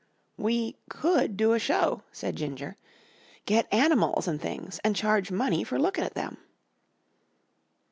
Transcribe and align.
"We 0.35 0.77
could 0.89 1.37
do 1.37 1.53
a 1.53 1.59
show," 1.59 2.01
said 2.11 2.35
Ginger. 2.35 2.75
"Get 3.45 3.71
animals 3.71 4.27
an' 4.27 4.39
things 4.39 4.79
an' 4.83 4.95
charge 4.95 5.29
money 5.29 5.63
for 5.63 5.77
lookin' 5.77 6.03
at 6.03 6.15
them." 6.15 6.37